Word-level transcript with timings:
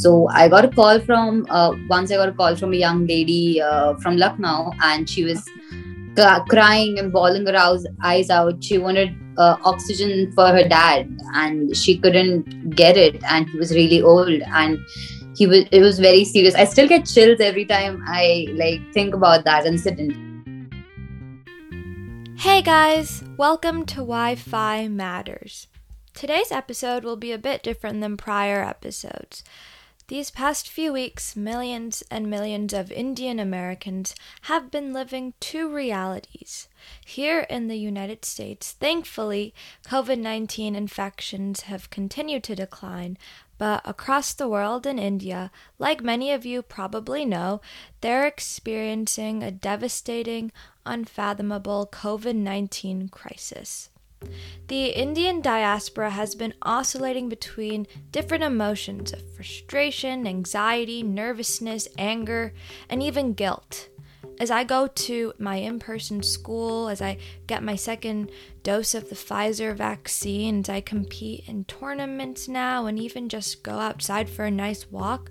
So 0.00 0.28
I 0.28 0.48
got 0.48 0.64
a 0.64 0.68
call 0.68 0.98
from 0.98 1.46
uh, 1.50 1.72
once 1.86 2.10
I 2.10 2.16
got 2.16 2.30
a 2.30 2.32
call 2.32 2.56
from 2.56 2.72
a 2.72 2.76
young 2.76 3.06
lady 3.06 3.60
uh, 3.60 3.96
from 3.96 4.16
Lucknow, 4.16 4.72
and 4.80 5.06
she 5.06 5.24
was 5.24 5.46
crying 6.48 6.98
and 6.98 7.12
bawling 7.12 7.44
her 7.44 7.78
eyes 8.02 8.30
out. 8.30 8.64
She 8.64 8.78
wanted 8.78 9.14
uh, 9.36 9.56
oxygen 9.62 10.32
for 10.32 10.46
her 10.46 10.66
dad, 10.66 11.14
and 11.34 11.76
she 11.76 11.98
couldn't 11.98 12.70
get 12.70 12.96
it, 12.96 13.22
and 13.24 13.46
he 13.50 13.58
was 13.58 13.72
really 13.72 14.00
old, 14.00 14.40
and 14.62 14.78
he 15.36 15.46
was. 15.46 15.66
It 15.70 15.82
was 15.82 15.98
very 16.00 16.24
serious. 16.24 16.54
I 16.54 16.64
still 16.64 16.88
get 16.88 17.04
chills 17.04 17.38
every 17.40 17.66
time 17.66 18.02
I 18.06 18.46
like 18.52 18.80
think 18.94 19.12
about 19.14 19.44
that 19.44 19.66
incident. 19.66 20.16
Hey 22.38 22.62
guys, 22.62 23.22
welcome 23.36 23.84
to 23.84 23.96
Wi 23.96 24.34
Fi 24.36 24.88
Matters. 24.88 25.66
Today's 26.14 26.50
episode 26.50 27.04
will 27.04 27.16
be 27.16 27.32
a 27.32 27.38
bit 27.38 27.62
different 27.62 28.00
than 28.00 28.16
prior 28.16 28.62
episodes. 28.62 29.44
These 30.10 30.32
past 30.32 30.68
few 30.68 30.92
weeks, 30.92 31.36
millions 31.36 32.02
and 32.10 32.28
millions 32.28 32.72
of 32.72 32.90
Indian 32.90 33.38
Americans 33.38 34.12
have 34.42 34.68
been 34.68 34.92
living 34.92 35.34
two 35.38 35.72
realities. 35.72 36.66
Here 37.06 37.46
in 37.48 37.68
the 37.68 37.76
United 37.76 38.24
States, 38.24 38.72
thankfully, 38.72 39.54
COVID 39.86 40.18
19 40.18 40.74
infections 40.74 41.60
have 41.60 41.90
continued 41.90 42.42
to 42.42 42.56
decline, 42.56 43.18
but 43.56 43.82
across 43.84 44.32
the 44.32 44.48
world 44.48 44.84
in 44.84 44.98
India, 44.98 45.52
like 45.78 46.02
many 46.02 46.32
of 46.32 46.44
you 46.44 46.62
probably 46.62 47.24
know, 47.24 47.60
they're 48.00 48.26
experiencing 48.26 49.44
a 49.44 49.52
devastating, 49.52 50.50
unfathomable 50.84 51.86
COVID 51.86 52.34
19 52.34 53.10
crisis. 53.10 53.89
The 54.70 54.86
Indian 54.86 55.40
diaspora 55.40 56.10
has 56.10 56.36
been 56.36 56.54
oscillating 56.62 57.28
between 57.28 57.88
different 58.12 58.44
emotions 58.44 59.12
of 59.12 59.34
frustration, 59.34 60.26
anxiety, 60.26 61.02
nervousness, 61.02 61.88
anger, 61.98 62.52
and 62.88 63.02
even 63.02 63.32
guilt. 63.32 63.88
As 64.38 64.50
I 64.50 64.64
go 64.64 64.86
to 64.86 65.32
my 65.38 65.56
in 65.56 65.80
person 65.80 66.22
school, 66.22 66.88
as 66.88 67.02
I 67.02 67.18
get 67.46 67.62
my 67.62 67.74
second 67.74 68.30
dose 68.62 68.94
of 68.94 69.08
the 69.08 69.14
Pfizer 69.14 69.74
vaccine, 69.74 70.60
as 70.60 70.68
I 70.68 70.80
compete 70.80 71.44
in 71.46 71.64
tournaments 71.64 72.46
now, 72.46 72.86
and 72.86 72.98
even 72.98 73.28
just 73.28 73.62
go 73.62 73.80
outside 73.80 74.30
for 74.30 74.44
a 74.44 74.50
nice 74.50 74.90
walk, 74.90 75.30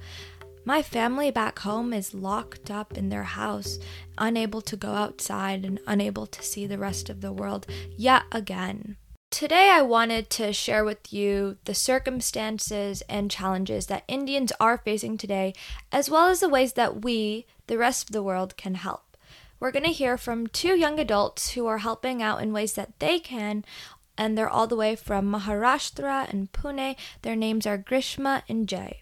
my 0.70 0.84
family 0.84 1.32
back 1.32 1.58
home 1.58 1.92
is 1.92 2.14
locked 2.14 2.70
up 2.70 2.96
in 2.96 3.10
their 3.10 3.24
house, 3.24 3.80
unable 4.20 4.62
to 4.62 4.78
go 4.78 4.90
outside 4.92 5.66
and 5.66 5.80
unable 5.88 6.28
to 6.28 6.44
see 6.44 6.68
the 6.68 6.78
rest 6.78 7.10
of 7.10 7.22
the 7.22 7.34
world 7.34 7.66
yet 7.98 8.22
again. 8.32 8.96
Today, 9.32 9.72
I 9.72 9.82
wanted 9.82 10.30
to 10.30 10.54
share 10.54 10.86
with 10.86 11.12
you 11.12 11.58
the 11.66 11.74
circumstances 11.74 13.02
and 13.10 13.32
challenges 13.32 13.88
that 13.88 14.04
Indians 14.08 14.52
are 14.60 14.78
facing 14.78 15.18
today, 15.18 15.56
as 15.92 16.08
well 16.08 16.28
as 16.28 16.40
the 16.40 16.48
ways 16.48 16.74
that 16.74 17.02
we, 17.02 17.48
the 17.66 17.80
rest 17.80 18.04
of 18.04 18.14
the 18.14 18.22
world, 18.22 18.56
can 18.56 18.76
help. 18.76 19.18
We're 19.60 19.72
going 19.72 19.86
to 19.86 19.92
hear 19.92 20.20
from 20.20 20.46
two 20.46 20.78
young 20.78 21.00
adults 21.00 21.54
who 21.54 21.66
are 21.66 21.80
helping 21.80 22.22
out 22.22 22.44
in 22.44 22.54
ways 22.54 22.74
that 22.74 23.00
they 23.00 23.18
can, 23.18 23.66
and 24.20 24.38
they're 24.38 24.48
all 24.48 24.68
the 24.68 24.76
way 24.76 24.96
from 24.96 25.32
Maharashtra 25.32 26.30
and 26.30 26.52
Pune. 26.52 26.96
Their 27.24 27.36
names 27.36 27.66
are 27.66 27.80
Grishma 27.80 28.44
and 28.48 28.70
Jay. 28.70 29.02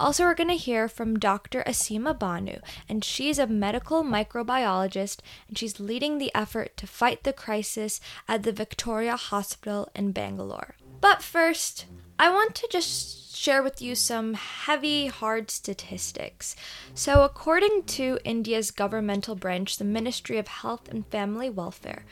Also, 0.00 0.24
we're 0.24 0.34
going 0.34 0.48
to 0.48 0.54
hear 0.54 0.88
from 0.88 1.18
Dr. 1.18 1.62
Asima 1.66 2.16
Banu, 2.16 2.58
and 2.88 3.04
she's 3.04 3.38
a 3.38 3.46
medical 3.46 4.04
microbiologist, 4.04 5.18
and 5.48 5.58
she's 5.58 5.80
leading 5.80 6.18
the 6.18 6.32
effort 6.34 6.76
to 6.76 6.86
fight 6.86 7.24
the 7.24 7.32
crisis 7.32 8.00
at 8.28 8.44
the 8.44 8.52
Victoria 8.52 9.16
Hospital 9.16 9.88
in 9.94 10.12
Bangalore. 10.12 10.76
But 11.00 11.22
first, 11.22 11.86
I 12.18 12.30
want 12.30 12.54
to 12.56 12.68
just 12.70 13.36
share 13.36 13.62
with 13.62 13.80
you 13.80 13.94
some 13.94 14.34
heavy, 14.34 15.06
hard 15.06 15.50
statistics. 15.50 16.56
So, 16.94 17.22
according 17.22 17.84
to 17.84 18.18
India's 18.24 18.70
governmental 18.70 19.36
branch, 19.36 19.78
the 19.78 19.84
Ministry 19.84 20.38
of 20.38 20.48
Health 20.48 20.88
and 20.88 21.06
Family 21.06 21.48
Welfare, 21.48 22.04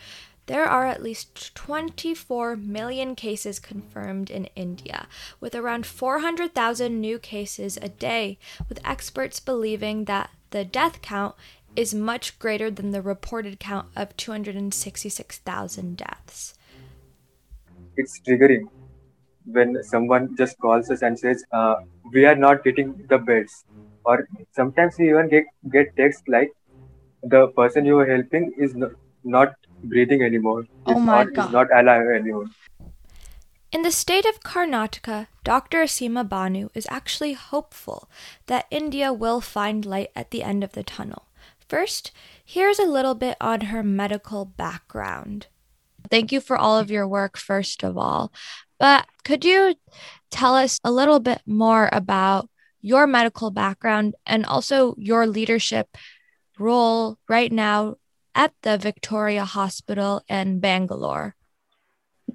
there 0.46 0.64
are 0.64 0.86
at 0.86 1.02
least 1.02 1.54
24 1.54 2.56
million 2.56 3.14
cases 3.14 3.58
confirmed 3.58 4.30
in 4.30 4.46
India, 4.54 5.08
with 5.40 5.54
around 5.54 5.86
400,000 5.86 7.00
new 7.00 7.18
cases 7.18 7.78
a 7.82 7.88
day, 7.88 8.38
with 8.68 8.80
experts 8.84 9.40
believing 9.40 10.04
that 10.04 10.30
the 10.50 10.64
death 10.64 11.02
count 11.02 11.34
is 11.74 11.94
much 11.94 12.38
greater 12.38 12.70
than 12.70 12.92
the 12.92 13.02
reported 13.02 13.60
count 13.60 13.88
of 13.96 14.16
266,000 14.16 15.96
deaths. 15.96 16.54
It's 17.96 18.20
triggering 18.20 18.68
when 19.44 19.82
someone 19.82 20.36
just 20.36 20.58
calls 20.58 20.90
us 20.90 21.02
and 21.02 21.18
says, 21.18 21.44
uh, 21.52 21.76
We 22.12 22.24
are 22.24 22.36
not 22.36 22.64
getting 22.64 23.04
the 23.08 23.18
beds. 23.18 23.64
Or 24.04 24.28
sometimes 24.52 24.96
we 24.98 25.10
even 25.10 25.28
get, 25.28 25.44
get 25.72 25.96
text 25.96 26.22
like, 26.28 26.52
The 27.22 27.48
person 27.48 27.84
you 27.84 27.98
are 27.98 28.06
helping 28.06 28.52
is 28.56 28.74
not 29.24 29.54
breathing 29.88 30.22
anymore. 30.22 30.66
Oh 30.86 30.98
my 30.98 31.24
not, 31.24 31.34
God. 31.34 31.52
not 31.52 31.68
alive 31.72 32.06
anymore. 32.06 32.46
In 33.72 33.82
the 33.82 33.90
state 33.90 34.24
of 34.24 34.40
Karnataka, 34.40 35.26
Dr. 35.44 35.82
Asima 35.82 36.26
Banu 36.26 36.68
is 36.74 36.86
actually 36.88 37.34
hopeful 37.34 38.08
that 38.46 38.66
India 38.70 39.12
will 39.12 39.40
find 39.40 39.84
light 39.84 40.10
at 40.14 40.30
the 40.30 40.42
end 40.42 40.64
of 40.64 40.72
the 40.72 40.82
tunnel. 40.82 41.26
First, 41.68 42.12
here's 42.44 42.78
a 42.78 42.86
little 42.86 43.14
bit 43.14 43.36
on 43.40 43.72
her 43.72 43.82
medical 43.82 44.44
background. 44.44 45.48
Thank 46.10 46.30
you 46.30 46.40
for 46.40 46.56
all 46.56 46.78
of 46.78 46.90
your 46.90 47.08
work, 47.08 47.36
first 47.36 47.82
of 47.82 47.98
all. 47.98 48.32
But 48.78 49.06
could 49.24 49.44
you 49.44 49.74
tell 50.30 50.54
us 50.54 50.78
a 50.84 50.92
little 50.92 51.18
bit 51.18 51.42
more 51.44 51.88
about 51.92 52.48
your 52.80 53.06
medical 53.06 53.50
background 53.50 54.14
and 54.24 54.46
also 54.46 54.94
your 54.96 55.26
leadership 55.26 55.96
role 56.58 57.18
right 57.28 57.50
now 57.50 57.96
at 58.36 58.52
the 58.62 58.76
Victoria 58.76 59.44
Hospital 59.44 60.22
in 60.28 60.60
Bangalore. 60.60 61.34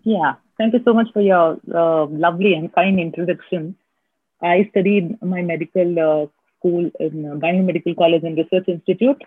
Yeah, 0.03 0.33
thank 0.57 0.73
you 0.73 0.81
so 0.83 0.93
much 0.93 1.07
for 1.13 1.21
your 1.21 1.59
uh, 1.73 2.05
lovely 2.07 2.53
and 2.55 2.73
kind 2.73 2.99
introduction. 2.99 3.77
I 4.41 4.67
studied 4.71 5.21
my 5.21 5.43
medical 5.43 5.99
uh, 5.99 6.25
school 6.57 6.89
in 6.99 7.25
uh, 7.25 7.35
Bangalore 7.35 7.67
Medical 7.67 7.95
College 7.95 8.23
and 8.23 8.35
Research 8.37 8.67
Institute. 8.67 9.21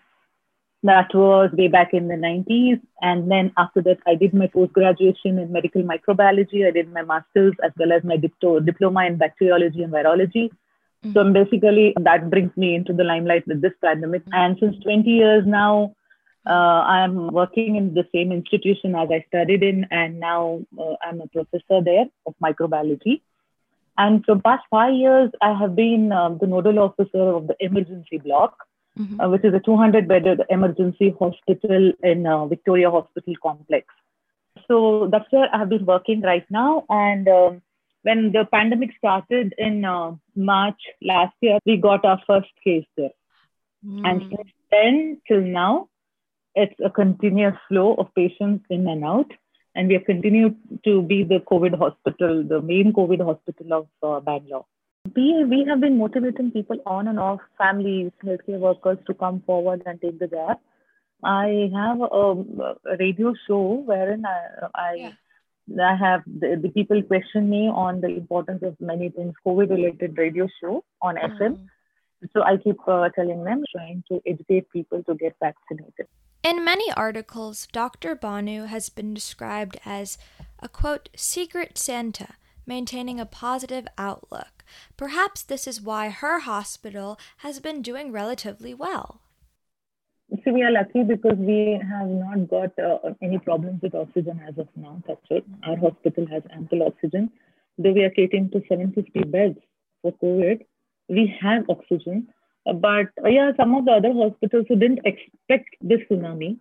That 0.82 1.14
was 1.14 1.50
way 1.52 1.68
back 1.68 1.94
in 1.94 2.08
the 2.08 2.14
90s. 2.14 2.80
And 3.00 3.30
then 3.30 3.52
after 3.56 3.80
that, 3.82 3.98
I 4.06 4.16
did 4.16 4.34
my 4.34 4.48
post 4.48 4.72
graduation 4.72 5.38
in 5.38 5.52
medical 5.52 5.82
microbiology. 5.82 6.66
I 6.66 6.72
did 6.72 6.92
my 6.92 7.02
master's 7.02 7.54
as 7.64 7.70
well 7.78 7.92
as 7.92 8.04
my 8.04 8.16
diploma 8.18 9.06
in 9.06 9.16
bacteriology 9.16 9.82
and 9.82 9.92
virology. 9.92 10.50
Mm-hmm. 10.50 11.12
So 11.12 11.32
basically, 11.32 11.94
that 12.02 12.28
brings 12.28 12.54
me 12.56 12.74
into 12.74 12.92
the 12.92 13.04
limelight 13.04 13.46
with 13.46 13.62
this 13.62 13.72
pandemic. 13.82 14.22
Mm-hmm. 14.26 14.34
And 14.34 14.56
since 14.60 14.82
20 14.82 15.08
years 15.08 15.44
now, 15.46 15.94
uh, 16.46 16.50
I'm 16.50 17.28
working 17.32 17.76
in 17.76 17.94
the 17.94 18.06
same 18.14 18.32
institution 18.32 18.94
as 18.94 19.08
I 19.10 19.24
studied 19.28 19.62
in, 19.62 19.86
and 19.90 20.20
now 20.20 20.60
uh, 20.78 20.94
I'm 21.02 21.20
a 21.20 21.26
professor 21.26 21.82
there 21.82 22.06
of 22.26 22.34
microbiology. 22.42 23.22
And 23.96 24.24
for 24.24 24.38
past 24.40 24.64
five 24.70 24.94
years, 24.94 25.30
I 25.40 25.54
have 25.54 25.74
been 25.76 26.12
um, 26.12 26.38
the 26.40 26.46
nodal 26.46 26.80
officer 26.80 27.22
of 27.22 27.46
the 27.46 27.56
emergency 27.60 28.18
block, 28.18 28.56
mm-hmm. 28.98 29.20
uh, 29.20 29.28
which 29.28 29.44
is 29.44 29.54
a 29.54 29.60
200-bedded 29.60 30.42
emergency 30.50 31.14
hospital 31.18 31.92
in 32.02 32.26
uh, 32.26 32.46
Victoria 32.46 32.90
Hospital 32.90 33.34
Complex. 33.42 33.86
So 34.68 35.08
that's 35.10 35.30
where 35.30 35.48
I 35.54 35.58
have 35.58 35.68
been 35.68 35.86
working 35.86 36.20
right 36.22 36.44
now. 36.50 36.84
And 36.88 37.28
um, 37.28 37.62
when 38.02 38.32
the 38.32 38.46
pandemic 38.52 38.90
started 38.98 39.54
in 39.56 39.84
uh, 39.84 40.12
March 40.36 40.80
last 41.00 41.34
year, 41.40 41.58
we 41.64 41.76
got 41.76 42.04
our 42.04 42.20
first 42.26 42.50
case 42.62 42.86
there. 42.96 43.10
Mm. 43.86 44.08
And 44.08 44.20
since 44.22 44.50
then 44.70 45.20
till 45.28 45.40
now, 45.40 45.88
it's 46.54 46.74
a 46.84 46.90
continuous 46.90 47.56
flow 47.68 47.94
of 47.94 48.14
patients 48.14 48.64
in 48.70 48.86
and 48.86 49.04
out. 49.04 49.30
And 49.74 49.88
we 49.88 49.94
have 49.94 50.04
continued 50.04 50.56
to 50.84 51.02
be 51.02 51.24
the 51.24 51.40
COVID 51.50 51.76
hospital, 51.76 52.44
the 52.48 52.62
main 52.62 52.92
COVID 52.92 53.24
hospital 53.24 53.72
of 53.72 53.88
uh, 54.02 54.20
Bangalore. 54.20 54.66
We, 55.14 55.44
we 55.44 55.66
have 55.68 55.80
been 55.80 55.98
motivating 55.98 56.52
people 56.52 56.78
on 56.86 57.08
and 57.08 57.18
off, 57.18 57.40
families, 57.58 58.12
healthcare 58.24 58.58
workers 58.58 58.98
to 59.06 59.14
come 59.14 59.42
forward 59.44 59.82
and 59.84 60.00
take 60.00 60.18
the 60.18 60.28
gap. 60.28 60.60
I 61.22 61.70
have 61.74 62.00
a, 62.00 62.44
a 62.86 62.96
radio 62.98 63.34
show 63.46 63.82
wherein 63.84 64.24
I, 64.24 64.68
I, 64.74 64.94
yeah. 64.94 65.90
I 65.90 65.96
have 65.96 66.22
the, 66.26 66.58
the, 66.62 66.68
people 66.68 67.02
question 67.02 67.50
me 67.50 67.68
on 67.68 68.00
the 68.00 68.08
importance 68.08 68.62
of 68.62 68.76
many 68.80 69.08
things, 69.08 69.34
COVID 69.46 69.70
related 69.70 70.16
radio 70.16 70.46
show 70.60 70.84
on 71.02 71.16
mm. 71.16 71.38
FM. 71.38 71.58
So 72.32 72.42
I 72.42 72.56
keep 72.56 72.76
uh, 72.86 73.08
telling 73.14 73.44
them, 73.44 73.64
trying 73.74 74.04
to 74.08 74.20
educate 74.26 74.70
people 74.70 75.02
to 75.04 75.14
get 75.14 75.36
vaccinated. 75.40 76.06
In 76.44 76.62
many 76.62 76.92
articles, 76.92 77.66
Dr. 77.72 78.14
Banu 78.14 78.64
has 78.64 78.90
been 78.90 79.14
described 79.14 79.78
as 79.86 80.18
a 80.58 80.68
quote, 80.68 81.08
secret 81.16 81.78
Santa, 81.78 82.34
maintaining 82.66 83.18
a 83.18 83.24
positive 83.24 83.86
outlook. 83.96 84.62
Perhaps 84.98 85.42
this 85.42 85.66
is 85.66 85.80
why 85.80 86.10
her 86.10 86.40
hospital 86.40 87.18
has 87.38 87.60
been 87.60 87.80
doing 87.80 88.12
relatively 88.12 88.74
well. 88.74 89.22
So 90.44 90.52
we 90.52 90.62
are 90.62 90.70
lucky 90.70 91.02
because 91.02 91.38
we 91.38 91.80
have 91.90 92.08
not 92.08 92.46
got 92.50 92.78
uh, 92.78 93.14
any 93.22 93.38
problems 93.38 93.80
with 93.80 93.94
oxygen 93.94 94.38
as 94.46 94.58
of 94.58 94.68
now. 94.76 95.02
That's 95.08 95.26
it. 95.30 95.44
Our 95.66 95.78
hospital 95.78 96.26
has 96.26 96.42
ample 96.52 96.82
oxygen. 96.82 97.30
Though 97.78 97.92
we 97.92 98.04
are 98.04 98.10
catering 98.10 98.50
to 98.50 98.60
750 98.68 99.30
beds 99.30 99.58
for 100.02 100.12
COVID, 100.12 100.60
we 101.08 101.34
have 101.40 101.64
oxygen. 101.70 102.28
But 102.64 103.08
uh, 103.22 103.28
yeah, 103.28 103.52
some 103.56 103.74
of 103.74 103.84
the 103.84 103.92
other 103.92 104.12
hospitals 104.12 104.66
who 104.68 104.76
didn't 104.76 105.00
expect 105.04 105.76
this 105.80 106.00
tsunami, 106.10 106.58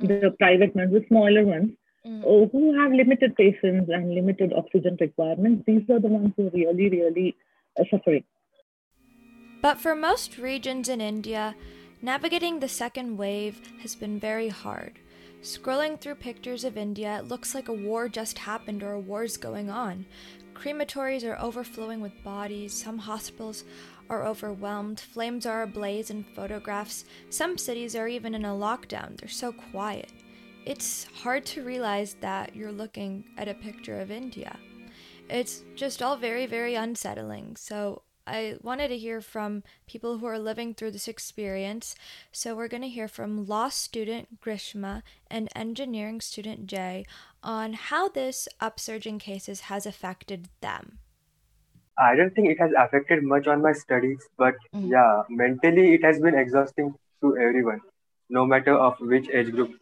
mm. 0.00 0.08
the 0.08 0.30
private 0.38 0.74
ones, 0.76 0.92
the 0.92 1.04
smaller 1.08 1.44
ones, 1.44 1.72
mm. 2.06 2.22
Uh, 2.22 2.48
who 2.50 2.78
have 2.78 2.92
limited 2.92 3.34
patients 3.36 3.90
and 3.92 4.14
limited 4.14 4.52
oxygen 4.52 4.96
requirements, 5.00 5.64
these 5.66 5.82
are 5.90 5.98
the 5.98 6.08
ones 6.08 6.32
who 6.36 6.46
are 6.46 6.50
really, 6.50 6.88
really 6.88 7.36
uh, 7.78 7.84
suffering. 7.90 8.24
But 9.60 9.78
for 9.78 9.94
most 9.94 10.38
regions 10.38 10.88
in 10.88 11.00
India, 11.00 11.54
navigating 12.00 12.60
the 12.60 12.68
second 12.68 13.18
wave 13.18 13.60
has 13.82 13.94
been 13.94 14.18
very 14.18 14.48
hard. 14.48 14.98
Scrolling 15.42 15.98
through 15.98 16.16
pictures 16.16 16.64
of 16.64 16.76
India, 16.76 17.18
it 17.18 17.28
looks 17.28 17.54
like 17.54 17.68
a 17.68 17.72
war 17.72 18.08
just 18.08 18.38
happened 18.38 18.82
or 18.82 18.92
a 18.92 19.00
war's 19.00 19.36
going 19.36 19.70
on. 19.70 20.06
Crematories 20.60 21.24
are 21.24 21.40
overflowing 21.40 22.02
with 22.02 22.22
bodies, 22.22 22.74
some 22.74 22.98
hospitals 22.98 23.64
are 24.10 24.26
overwhelmed, 24.26 25.00
flames 25.00 25.46
are 25.46 25.62
ablaze 25.62 26.10
in 26.10 26.22
photographs, 26.22 27.06
some 27.30 27.56
cities 27.56 27.96
are 27.96 28.08
even 28.08 28.34
in 28.34 28.44
a 28.44 28.48
lockdown, 28.48 29.18
they're 29.18 29.28
so 29.30 29.52
quiet. 29.52 30.12
It's 30.66 31.04
hard 31.22 31.46
to 31.46 31.64
realize 31.64 32.14
that 32.20 32.54
you're 32.54 32.72
looking 32.72 33.24
at 33.38 33.48
a 33.48 33.54
picture 33.54 34.00
of 34.00 34.10
India. 34.10 34.54
It's 35.30 35.64
just 35.76 36.02
all 36.02 36.18
very, 36.18 36.44
very 36.44 36.74
unsettling. 36.74 37.56
So 37.56 38.02
I 38.30 38.56
wanted 38.62 38.88
to 38.88 38.98
hear 38.98 39.20
from 39.20 39.64
people 39.88 40.18
who 40.18 40.26
are 40.26 40.38
living 40.38 40.72
through 40.72 40.92
this 40.92 41.08
experience. 41.08 41.96
So 42.30 42.54
we're 42.54 42.68
going 42.68 42.82
to 42.82 42.88
hear 42.88 43.08
from 43.08 43.46
law 43.46 43.68
student 43.68 44.40
Grishma 44.40 45.02
and 45.28 45.48
engineering 45.56 46.20
student 46.20 46.66
Jay 46.66 47.04
on 47.42 47.72
how 47.72 48.08
this 48.08 48.48
upsurge 48.60 49.06
in 49.06 49.18
cases 49.18 49.62
has 49.62 49.84
affected 49.84 50.48
them. 50.60 50.98
I 51.98 52.14
don't 52.14 52.34
think 52.34 52.48
it 52.48 52.60
has 52.60 52.70
affected 52.78 53.24
much 53.24 53.46
on 53.48 53.60
my 53.60 53.72
studies, 53.72 54.20
but 54.38 54.54
mm. 54.74 54.88
yeah, 54.90 55.22
mentally 55.28 55.94
it 55.94 56.04
has 56.04 56.20
been 56.20 56.34
exhausting 56.34 56.94
to 57.20 57.36
everyone, 57.36 57.80
no 58.30 58.46
matter 58.46 58.74
of 58.74 58.94
which 59.00 59.28
age 59.28 59.50
group 59.50 59.72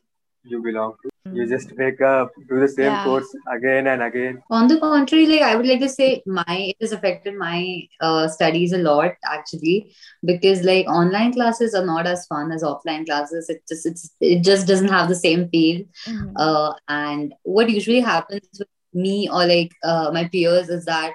you 0.44 0.62
belong 0.62 0.94
to. 1.02 1.10
You 1.34 1.44
mm. 1.44 1.48
just 1.48 1.76
wake 1.76 2.00
up, 2.00 2.32
do 2.48 2.58
the 2.58 2.68
same 2.68 2.86
yeah. 2.86 3.04
course 3.04 3.28
again 3.52 3.86
and 3.86 4.02
again. 4.02 4.42
On 4.50 4.66
the 4.66 4.78
contrary, 4.80 5.26
like 5.26 5.42
I 5.42 5.56
would 5.56 5.66
like 5.66 5.80
to 5.80 5.88
say, 5.88 6.22
my 6.26 6.44
it 6.48 6.76
has 6.80 6.92
affected 6.92 7.34
my 7.34 7.86
uh, 8.00 8.28
studies 8.28 8.72
a 8.72 8.78
lot 8.78 9.12
actually, 9.24 9.94
because 10.24 10.62
like 10.62 10.86
online 10.86 11.32
classes 11.34 11.74
are 11.74 11.84
not 11.84 12.06
as 12.06 12.26
fun 12.26 12.50
as 12.52 12.62
offline 12.62 13.04
classes. 13.04 13.48
It 13.50 13.62
just 13.68 13.86
it's 13.86 14.10
it 14.20 14.42
just 14.42 14.66
doesn't 14.66 14.88
have 14.88 15.08
the 15.08 15.14
same 15.14 15.48
feel. 15.50 15.84
Mm-hmm. 16.06 16.36
Uh, 16.36 16.72
and 16.88 17.34
what 17.42 17.68
usually 17.68 18.00
happens 18.00 18.48
with 18.58 18.68
me 18.94 19.28
or 19.28 19.46
like 19.46 19.72
uh, 19.84 20.10
my 20.12 20.28
peers 20.28 20.68
is 20.68 20.84
that 20.86 21.12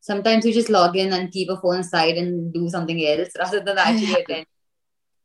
sometimes 0.00 0.44
you 0.44 0.52
just 0.52 0.68
log 0.68 0.96
in 0.96 1.12
and 1.12 1.32
keep 1.32 1.48
a 1.48 1.56
phone 1.60 1.80
aside 1.80 2.16
and 2.16 2.52
do 2.52 2.68
something 2.68 3.04
else 3.06 3.30
rather 3.38 3.60
than 3.60 3.78
actually 3.86 4.14
attend 4.14 4.46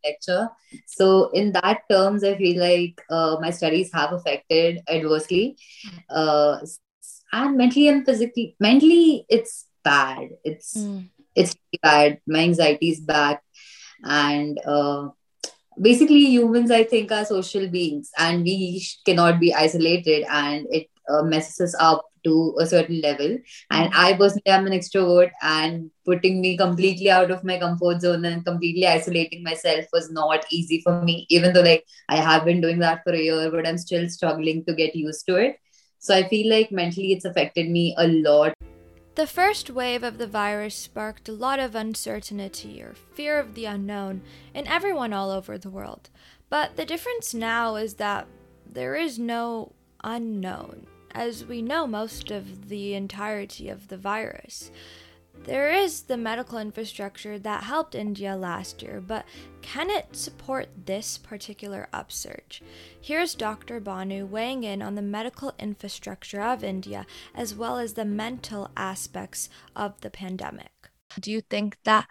lecture 0.04 0.50
so 0.86 1.30
in 1.32 1.52
that 1.52 1.82
terms 1.90 2.24
i 2.24 2.36
feel 2.36 2.60
like 2.60 3.02
uh, 3.10 3.38
my 3.40 3.50
studies 3.50 3.92
have 3.94 4.14
affected 4.14 4.80
adversely 4.88 5.58
uh, 6.10 6.58
and 7.32 7.58
mentally 7.58 7.88
and 7.88 8.06
physically 8.06 8.56
mentally 8.60 9.26
it's 9.30 9.66
bad. 9.84 10.30
It's 10.44 10.78
mm. 10.78 11.10
it's 11.36 11.56
bad. 11.82 12.20
My 12.28 12.40
anxiety 12.40 12.90
is 12.90 13.00
bad. 13.00 13.40
And 14.04 14.60
uh, 14.66 15.10
basically 15.82 16.26
humans 16.26 16.72
i 16.72 16.84
think 16.84 17.10
are 17.10 17.24
social 17.24 17.66
beings 17.70 18.12
and 18.18 18.44
we 18.44 18.84
cannot 19.06 19.40
be 19.40 19.54
isolated 19.54 20.26
and 20.30 20.68
it 20.72 20.88
uh, 21.10 21.24
messes 21.24 21.62
us 21.62 21.76
up 21.80 22.04
to 22.24 22.56
a 22.60 22.66
certain 22.66 23.02
level. 23.02 23.38
And 23.72 23.94
hmm. 23.94 24.00
I 24.00 24.14
personally 24.14 24.48
am 24.48 24.68
an 24.68 24.74
extrovert, 24.74 25.32
and 25.42 25.92
putting 26.06 26.42
me 26.42 26.58
completely 26.58 27.10
out 27.10 27.32
of 27.32 27.44
my 27.44 27.60
comfort 27.60 28.02
zone 28.02 28.26
and 28.26 28.46
completely 28.46 28.88
isolating 28.88 29.44
myself 29.44 29.86
was 29.94 30.12
not 30.12 30.46
easy 30.50 30.82
for 30.82 31.02
me, 31.04 31.26
even 31.30 31.54
though 31.54 31.62
like 31.62 31.86
I 32.08 32.18
have 32.18 32.46
been 32.46 32.62
doing 32.62 32.80
that 32.80 33.04
for 33.04 33.14
a 33.14 33.22
year, 33.22 33.52
but 33.52 33.68
I'm 33.68 33.78
still 33.78 34.10
struggling 34.10 34.66
to 34.66 34.74
get 34.74 34.96
used 34.96 35.26
to 35.28 35.36
it. 35.36 35.60
So 36.00 36.16
I 36.16 36.28
feel 36.28 36.50
like 36.50 36.72
mentally 36.72 37.12
it's 37.12 37.26
affected 37.26 37.70
me 37.70 37.94
a 37.98 38.08
lot. 38.08 38.54
The 39.16 39.28
first 39.28 39.70
wave 39.70 40.02
of 40.02 40.18
the 40.18 40.28
virus 40.28 40.76
sparked 40.76 41.28
a 41.28 41.34
lot 41.34 41.60
of 41.60 41.76
uncertainty 41.76 42.82
or 42.82 42.94
fear 43.14 43.38
of 43.38 43.54
the 43.54 43.66
unknown 43.66 44.22
in 44.54 44.66
everyone 44.66 45.12
all 45.12 45.30
over 45.30 45.58
the 45.58 45.70
world. 45.70 46.10
But 46.50 46.78
the 46.78 46.86
difference 46.86 47.34
now 47.34 47.76
is 47.76 47.96
that 47.96 48.28
there 48.66 48.96
is 48.96 49.20
no 49.20 49.74
unknown 50.04 50.88
as 51.12 51.46
we 51.46 51.62
know 51.62 51.88
most 51.88 52.32
of 52.32 52.70
the 52.70 52.94
entirety 52.94 53.70
of 53.70 53.88
the 53.88 53.98
virus. 53.98 54.72
There 55.44 55.72
is 55.72 56.04
the 56.04 56.18
medical 56.18 56.58
infrastructure 56.58 57.40
that 57.40 57.64
helped 57.64 57.96
India 57.96 58.36
last 58.36 58.82
year, 58.82 59.02
but 59.02 59.26
can 59.62 59.90
it 59.90 60.16
support 60.16 60.68
this 60.86 61.18
particular 61.18 61.88
upsurge? 61.94 62.62
Here's 63.00 63.36
Dr. 63.36 63.80
Banu 63.80 64.26
weighing 64.26 64.64
in 64.64 64.82
on 64.82 64.96
the 64.96 65.02
medical 65.02 65.54
infrastructure 65.58 66.42
of 66.42 66.64
India 66.64 67.06
as 67.34 67.56
well 67.56 67.78
as 67.78 67.94
the 67.94 68.06
mental 68.06 68.70
aspects 68.76 69.50
of 69.76 70.00
the 70.02 70.10
pandemic. 70.10 70.90
Do 71.20 71.32
you 71.32 71.42
think 71.42 71.78
that 71.86 72.08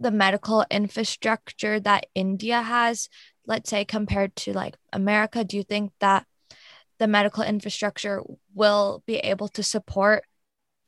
the 0.00 0.10
medical 0.10 0.64
infrastructure 0.70 1.78
that 1.80 2.06
India 2.14 2.62
has, 2.62 3.08
let's 3.46 3.70
say 3.70 3.84
compared 3.84 4.34
to 4.36 4.52
like 4.52 4.76
America, 4.92 5.44
do 5.44 5.56
you 5.56 5.62
think 5.62 5.92
that 6.00 6.26
the 6.98 7.06
medical 7.06 7.42
infrastructure 7.42 8.22
will 8.54 9.02
be 9.06 9.16
able 9.16 9.48
to 9.48 9.62
support 9.62 10.24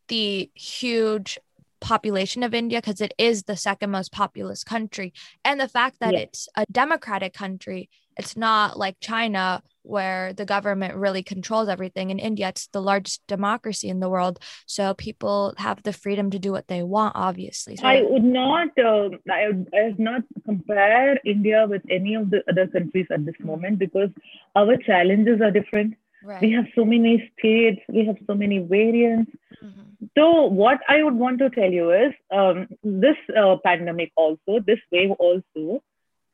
the 0.09 0.51
huge 0.55 1.39
population 1.81 2.43
of 2.43 2.55
India 2.55 2.79
because 2.79 3.01
it 3.01 3.13
is 3.19 3.45
the 3.45 3.57
second 3.57 3.91
most 3.91 4.13
populous 4.13 4.65
country. 4.65 5.13
And 5.45 5.61
the 5.61 5.69
fact 5.69 6.01
that 6.01 6.15
yeah. 6.15 6.21
it's 6.21 6.49
a 6.57 6.65
democratic 6.71 7.35
country, 7.35 7.91
it's 8.17 8.37
not 8.37 8.79
like 8.79 8.97
China 9.01 9.63
where 9.83 10.33
the 10.33 10.45
government 10.45 10.95
really 10.97 11.23
controls 11.23 11.69
everything. 11.69 12.11
In 12.11 12.19
India, 12.19 12.49
it's 12.49 12.67
the 12.69 12.83
largest 12.83 13.25
democracy 13.29 13.89
in 13.89 14.01
the 14.01 14.09
world. 14.09 14.41
So 14.67 14.95
people 14.95 15.55
have 15.59 15.83
the 15.83 15.93
freedom 15.93 16.31
to 16.31 16.39
do 16.39 16.51
what 16.51 16.67
they 16.67 16.83
want, 16.83 17.13
obviously. 17.15 17.77
So- 17.77 17.87
I 17.87 18.03
would 18.03 18.25
not, 18.25 18.69
uh, 18.79 19.11
I, 19.31 19.49
would, 19.49 19.69
I 19.73 19.85
would 19.85 19.99
not 19.99 20.23
compare 20.45 21.19
India 21.25 21.67
with 21.69 21.83
any 21.89 22.15
of 22.15 22.31
the 22.31 22.43
other 22.49 22.67
countries 22.67 23.07
at 23.11 23.25
this 23.25 23.37
moment 23.41 23.79
because 23.79 24.11
our 24.57 24.77
challenges 24.77 25.41
are 25.41 25.51
different. 25.53 25.95
Right. 26.25 26.43
We 26.43 26.51
have 26.53 26.65
so 26.75 26.85
many 26.85 27.31
states, 27.39 27.81
we 27.89 28.05
have 28.07 28.17
so 28.27 28.35
many 28.35 28.59
variants. 28.59 29.31
Mm-hmm. 29.63 30.07
So, 30.19 30.47
what 30.47 30.81
I 30.89 31.03
would 31.03 31.15
want 31.15 31.39
to 31.39 31.51
tell 31.51 31.71
you 31.71 31.93
is 31.93 32.13
um, 32.33 32.67
this 32.83 33.17
uh, 33.37 33.57
pandemic 33.63 34.11
also, 34.17 34.61
this 34.67 34.81
wave 34.91 35.13
also, 35.13 35.83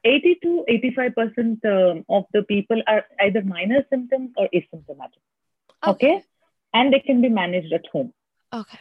80 0.04 0.38
to 0.42 0.64
85% 0.68 1.64
um, 1.64 2.04
of 2.08 2.24
the 2.32 2.42
people 2.42 2.82
are 2.86 3.04
either 3.20 3.42
minor 3.42 3.84
symptoms 3.90 4.30
or 4.36 4.48
asymptomatic. 4.54 5.22
Okay. 5.86 6.16
okay. 6.16 6.24
And 6.74 6.92
they 6.92 7.00
can 7.00 7.20
be 7.20 7.28
managed 7.28 7.72
at 7.72 7.86
home. 7.92 8.12
Okay. 8.52 8.78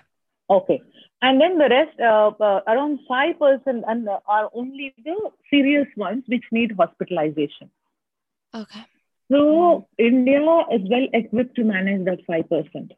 Okay. 0.50 0.82
And 1.22 1.40
then 1.40 1.58
the 1.58 1.70
rest, 1.70 2.00
uh, 2.00 2.32
uh, 2.40 2.62
around 2.68 3.00
5% 3.10 3.84
and, 3.88 4.10
uh, 4.10 4.20
are 4.28 4.50
only 4.54 4.94
the 5.04 5.32
serious 5.50 5.88
ones 5.96 6.24
which 6.28 6.44
need 6.52 6.74
hospitalization. 6.78 7.70
Okay. 8.54 8.86
So 9.32 9.88
India 9.98 10.42
is 10.72 10.82
well 10.90 11.08
equipped 11.14 11.56
to 11.56 11.64
manage 11.64 12.06
that 12.06 12.26
5%. 12.28 12.92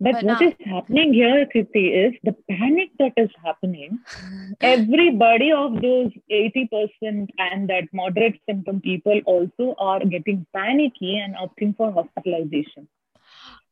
But, 0.00 0.12
but 0.12 0.24
what 0.24 0.40
not- 0.40 0.42
is 0.42 0.54
happening 0.64 1.12
here, 1.12 1.46
Kriti, 1.52 2.06
is 2.06 2.14
the 2.22 2.32
panic 2.48 2.90
that 2.98 3.14
is 3.16 3.30
happening. 3.44 3.98
Everybody 4.60 5.50
of 5.50 5.82
those 5.82 6.12
80% 6.30 7.28
and 7.38 7.68
that 7.68 7.88
moderate 7.92 8.40
symptom 8.48 8.80
people 8.80 9.20
also 9.26 9.74
are 9.78 10.04
getting 10.04 10.46
panicky 10.54 11.18
and 11.18 11.34
opting 11.34 11.76
for 11.76 11.90
hospitalization. 11.90 12.88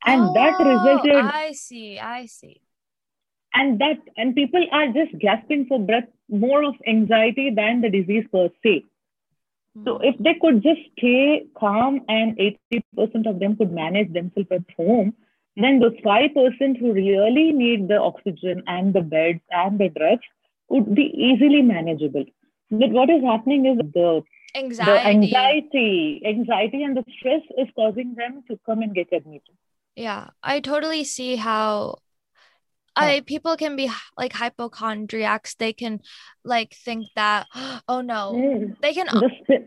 And 0.04 0.22
oh, 0.22 0.34
that 0.34 0.58
resulted. 0.58 1.24
I 1.24 1.52
see, 1.52 1.98
I 1.98 2.26
see. 2.26 2.60
And 3.54 3.78
that 3.80 3.98
and 4.16 4.34
people 4.34 4.64
are 4.70 4.88
just 4.88 5.18
gasping 5.18 5.66
for 5.66 5.78
breath, 5.78 6.08
more 6.28 6.62
of 6.64 6.74
anxiety 6.86 7.50
than 7.54 7.80
the 7.80 7.88
disease 7.88 8.24
per 8.30 8.50
se. 8.62 8.84
So 9.84 9.98
hmm. 9.98 10.04
if 10.04 10.18
they 10.18 10.34
could 10.40 10.62
just 10.62 10.80
stay 10.98 11.46
calm 11.56 12.00
and 12.08 12.36
80% 12.36 13.30
of 13.30 13.38
them 13.38 13.56
could 13.56 13.72
manage 13.72 14.12
themselves 14.12 14.48
at 14.50 14.64
home, 14.76 15.14
then 15.56 15.78
those 15.80 15.96
5% 16.04 16.78
who 16.78 16.92
really 16.92 17.52
need 17.52 17.88
the 17.88 17.98
oxygen 17.98 18.62
and 18.66 18.92
the 18.94 19.00
beds 19.00 19.40
and 19.50 19.78
the 19.78 19.88
drugs 19.88 20.26
would 20.68 20.94
be 20.94 21.04
easily 21.04 21.62
manageable. 21.62 22.24
But 22.70 22.90
what 22.90 23.10
is 23.10 23.22
happening 23.22 23.66
is 23.66 23.78
the 23.78 24.22
anxiety. 24.54 24.92
the 24.92 25.06
anxiety, 25.06 26.22
anxiety 26.26 26.82
and 26.82 26.96
the 26.96 27.04
stress 27.18 27.42
is 27.56 27.68
causing 27.74 28.14
them 28.14 28.42
to 28.48 28.58
come 28.66 28.82
and 28.82 28.94
get 28.94 29.08
admitted. 29.12 29.56
Yeah, 29.94 30.30
I 30.42 30.60
totally 30.60 31.04
see 31.04 31.36
how 31.36 31.98
I 32.96 33.20
people 33.20 33.56
can 33.56 33.76
be 33.76 33.90
like 34.16 34.32
hypochondriacs. 34.32 35.54
They 35.54 35.72
can 35.72 36.00
like 36.44 36.74
think 36.74 37.06
that 37.14 37.46
oh 37.88 38.00
no, 38.00 38.32
mm. 38.34 38.76
they 38.80 38.94
can 38.94 39.06
the, 39.06 39.66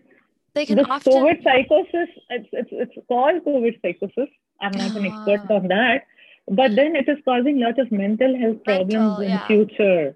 they 0.54 0.66
can 0.66 0.78
the 0.78 0.90
often 0.90 1.14
COVID 1.14 1.44
psychosis. 1.44 2.10
It's 2.30 2.50
it's 2.52 2.70
it's 2.72 3.08
called 3.08 3.44
COVID 3.46 3.82
psychosis. 3.82 4.30
I'm 4.62 4.78
not 4.78 4.96
an 4.96 5.06
ah. 5.06 5.26
expert 5.26 5.54
on 5.54 5.68
that, 5.68 6.06
but 6.48 6.76
then 6.76 6.96
it 6.96 7.08
is 7.08 7.18
causing 7.26 7.60
lots 7.60 7.80
of 7.80 7.92
mental 7.92 8.38
health 8.38 8.64
problems 8.64 8.94
mental, 8.94 9.22
in 9.22 9.30
yeah. 9.30 9.48
future. 9.48 10.16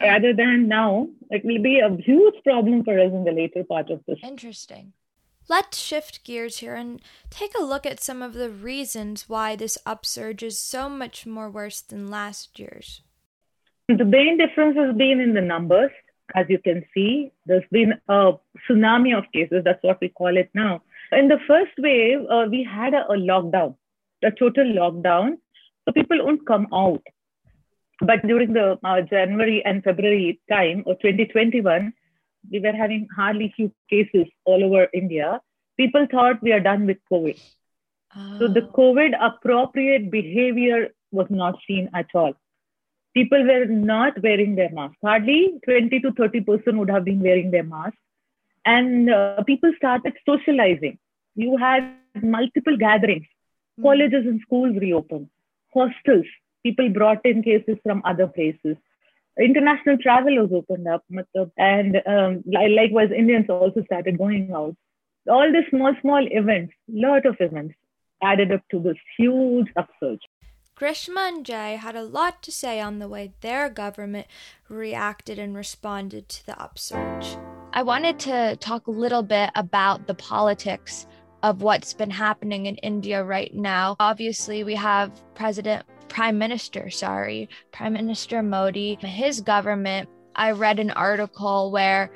rather 0.00 0.32
than 0.34 0.68
now. 0.68 1.08
It 1.30 1.44
will 1.44 1.62
be 1.62 1.78
a 1.80 1.94
huge 1.96 2.42
problem 2.42 2.84
for 2.84 2.98
us 2.98 3.12
in 3.12 3.24
the 3.24 3.32
later 3.32 3.64
part 3.64 3.90
of 3.90 4.00
this. 4.06 4.18
Interesting. 4.22 4.92
Let's 5.48 5.78
shift 5.78 6.24
gears 6.24 6.58
here 6.58 6.74
and 6.74 7.00
take 7.28 7.52
a 7.58 7.64
look 7.64 7.84
at 7.84 8.02
some 8.02 8.22
of 8.22 8.34
the 8.34 8.50
reasons 8.50 9.28
why 9.28 9.56
this 9.56 9.78
upsurge 9.84 10.42
is 10.42 10.58
so 10.58 10.88
much 10.88 11.26
more 11.26 11.50
worse 11.50 11.80
than 11.80 12.10
last 12.10 12.58
year's. 12.58 13.02
The 13.88 14.04
main 14.04 14.38
difference 14.38 14.76
has 14.76 14.96
been 14.96 15.20
in 15.20 15.34
the 15.34 15.40
numbers. 15.40 15.90
As 16.34 16.46
you 16.48 16.60
can 16.60 16.84
see, 16.94 17.32
there's 17.46 17.64
been 17.72 17.94
a 18.08 18.32
tsunami 18.68 19.16
of 19.16 19.24
cases. 19.32 19.62
That's 19.64 19.82
what 19.82 20.00
we 20.00 20.08
call 20.10 20.36
it 20.36 20.50
now. 20.54 20.82
In 21.12 21.28
the 21.28 21.38
first 21.46 21.72
wave, 21.78 22.20
uh, 22.30 22.46
we 22.50 22.62
had 22.62 22.94
a, 22.94 23.04
a 23.06 23.16
lockdown, 23.16 23.76
a 24.22 24.30
total 24.30 24.64
lockdown. 24.64 25.38
So 25.84 25.92
people 25.92 26.24
won't 26.24 26.46
come 26.46 26.68
out. 26.72 27.02
But 28.00 28.26
during 28.26 28.52
the 28.52 28.78
uh, 28.84 29.02
January 29.02 29.62
and 29.64 29.82
February 29.82 30.40
time 30.48 30.84
of 30.86 31.00
2021, 31.00 31.92
we 32.50 32.60
were 32.60 32.72
having 32.72 33.08
hardly 33.14 33.52
few 33.54 33.72
cases 33.90 34.26
all 34.44 34.64
over 34.64 34.88
India. 34.94 35.40
People 35.76 36.06
thought 36.10 36.42
we 36.42 36.52
are 36.52 36.60
done 36.60 36.86
with 36.86 36.98
COVID. 37.12 37.38
Oh. 38.16 38.38
So 38.38 38.48
the 38.48 38.62
oh. 38.62 38.72
COVID 38.72 39.12
appropriate 39.20 40.10
behavior 40.10 40.88
was 41.12 41.26
not 41.28 41.58
seen 41.66 41.90
at 41.94 42.06
all. 42.14 42.32
People 43.14 43.44
were 43.44 43.66
not 43.66 44.22
wearing 44.22 44.54
their 44.54 44.70
masks. 44.70 44.96
Hardly 45.02 45.58
20 45.64 46.00
to 46.00 46.12
30 46.12 46.40
percent 46.42 46.78
would 46.78 46.90
have 46.90 47.04
been 47.04 47.20
wearing 47.20 47.50
their 47.50 47.64
masks. 47.64 47.98
And 48.64 49.10
uh, 49.10 49.42
people 49.44 49.72
started 49.76 50.14
socializing. 50.28 50.98
You 51.34 51.56
had 51.56 51.94
multiple 52.22 52.76
gatherings. 52.76 53.26
Mm. 53.78 53.84
Colleges 53.84 54.26
and 54.26 54.40
schools 54.42 54.76
reopened. 54.80 55.28
Hostels. 55.72 56.26
People 56.62 56.90
brought 56.90 57.24
in 57.24 57.42
cases 57.42 57.78
from 57.82 58.02
other 58.04 58.26
places 58.26 58.76
international 59.38 59.96
travel 59.98 60.36
was 60.36 60.50
opened 60.52 60.86
up 60.88 61.04
and 61.56 61.96
um, 62.06 62.42
likewise 62.46 63.10
indians 63.16 63.46
also 63.48 63.82
started 63.84 64.18
going 64.18 64.50
out 64.52 64.76
all 65.30 65.50
these 65.52 65.68
small 65.70 65.94
small 66.00 66.26
events 66.30 66.72
lot 66.88 67.24
of 67.26 67.36
events 67.40 67.74
added 68.22 68.52
up 68.52 68.62
to 68.70 68.80
this 68.80 68.96
huge 69.16 69.68
upsurge 69.76 70.20
Grishma 70.76 71.28
and 71.28 71.44
Jay 71.44 71.76
had 71.76 71.94
a 71.94 72.02
lot 72.02 72.42
to 72.42 72.50
say 72.50 72.80
on 72.80 73.00
the 73.00 73.08
way 73.08 73.34
their 73.42 73.68
government 73.68 74.26
reacted 74.66 75.38
and 75.38 75.54
responded 75.54 76.26
to 76.30 76.46
the 76.46 76.58
upsurge. 76.58 77.36
I 77.72 77.84
wanted 77.84 78.18
to 78.20 78.56
talk 78.56 78.88
a 78.88 78.90
little 78.90 79.22
bit 79.22 79.50
about 79.54 80.08
the 80.08 80.14
politics 80.14 81.06
of 81.44 81.62
what's 81.62 81.94
been 81.94 82.10
happening 82.10 82.66
in 82.66 82.74
India 82.76 83.22
right 83.22 83.54
now. 83.54 83.94
Obviously, 84.00 84.64
we 84.64 84.74
have 84.74 85.12
President 85.36 85.86
prime 86.08 86.36
minister, 86.36 86.90
sorry, 86.90 87.48
Prime 87.70 87.92
Minister 87.92 88.42
Modi, 88.42 88.98
his 89.00 89.40
government. 89.40 90.08
I 90.34 90.50
read 90.50 90.80
an 90.80 90.90
article 90.90 91.70
where 91.70 92.10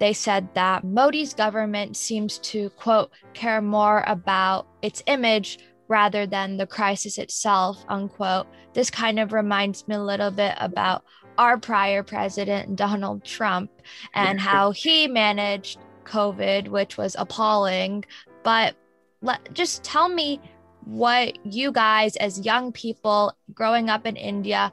they 0.00 0.12
said 0.12 0.48
that 0.54 0.82
Modi's 0.82 1.34
government 1.34 1.96
seems 1.96 2.38
to, 2.38 2.70
quote, 2.70 3.12
care 3.32 3.62
more 3.62 4.02
about 4.08 4.66
its 4.82 5.04
image 5.06 5.60
rather 5.86 6.26
than 6.26 6.56
the 6.56 6.66
crisis 6.66 7.16
itself, 7.16 7.84
unquote. 7.88 8.48
This 8.74 8.90
kind 8.90 9.20
of 9.20 9.32
reminds 9.32 9.86
me 9.86 9.94
a 9.94 10.02
little 10.02 10.32
bit 10.32 10.54
about 10.58 11.04
our 11.38 11.58
prior 11.58 12.02
president, 12.02 12.76
Donald 12.76 13.24
Trump, 13.24 13.70
and 14.14 14.40
how 14.40 14.70
he 14.70 15.06
managed 15.06 15.78
COVID, 16.04 16.68
which 16.68 16.96
was 16.96 17.16
appalling. 17.18 18.04
But 18.42 18.76
let, 19.22 19.52
just 19.52 19.82
tell 19.82 20.08
me 20.08 20.40
what 20.84 21.44
you 21.44 21.72
guys, 21.72 22.16
as 22.16 22.44
young 22.44 22.72
people 22.72 23.36
growing 23.54 23.90
up 23.90 24.06
in 24.06 24.16
India, 24.16 24.72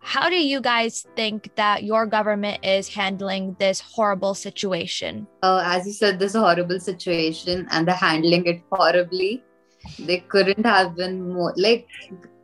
how 0.00 0.28
do 0.28 0.36
you 0.36 0.60
guys 0.60 1.06
think 1.16 1.48
that 1.56 1.82
your 1.82 2.04
government 2.04 2.62
is 2.62 2.88
handling 2.88 3.56
this 3.58 3.80
horrible 3.80 4.34
situation? 4.34 5.26
Uh, 5.42 5.62
as 5.64 5.86
you 5.86 5.92
said, 5.92 6.18
this 6.18 6.34
horrible 6.34 6.78
situation, 6.78 7.66
and 7.70 7.88
they're 7.88 7.94
handling 7.94 8.44
it 8.44 8.62
horribly. 8.70 9.42
They 9.98 10.18
couldn't 10.18 10.64
have 10.66 10.94
been 10.94 11.32
more 11.32 11.54
like 11.56 11.88